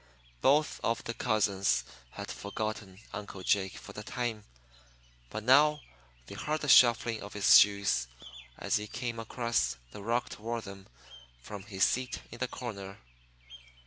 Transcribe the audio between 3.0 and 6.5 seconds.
Uncle Jake for the time. But now they